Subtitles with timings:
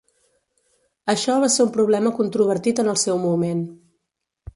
[1.13, 3.63] Això va ser un problema controvertit en el seu moment.